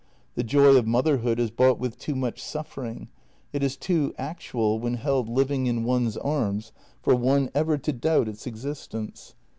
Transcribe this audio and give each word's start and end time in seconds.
The 0.33 0.43
joy 0.43 0.77
of 0.77 0.87
motherhood 0.87 1.39
is 1.39 1.51
bought 1.51 1.77
with 1.77 1.95
too 1.99 2.15
much 2.15 2.41
suffering; 2.41 3.09
it 3.53 3.61
is 3.61 3.77
too 3.77 4.15
actual, 4.17 4.79
when 4.79 4.95
held 4.95 5.29
living 5.29 5.67
in 5.67 5.83
one's 5.83 6.17
arms, 6.17 6.71
for 7.03 7.13
one 7.13 7.51
ever 7.53 7.77
to 7.77 7.93
doubt 7.93 8.27
its 8.27 8.47
existence. 8.47 9.35